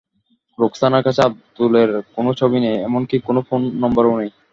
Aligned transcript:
রোখসানার 0.59 1.05
কাছে 1.05 1.21
আবদুলের 1.23 1.89
কোনো 2.15 2.31
ছবি 2.39 2.57
নেই, 2.63 2.75
এমনকি 2.87 3.15
কোনো 3.27 3.39
ফোন 3.47 3.61
নম্বরও 3.83 4.13
নেই। 4.19 4.31